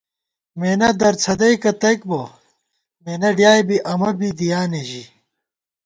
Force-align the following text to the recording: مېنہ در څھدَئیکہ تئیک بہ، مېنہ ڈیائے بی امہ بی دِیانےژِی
مېنہ 0.59 0.89
در 0.99 1.13
څھدَئیکہ 1.23 1.71
تئیک 1.81 2.01
بہ، 2.09 2.21
مېنہ 3.03 3.29
ڈیائے 3.37 3.63
بی 3.67 3.77
امہ 3.91 4.11
بی 4.17 4.29
دِیانےژِی 4.37 5.03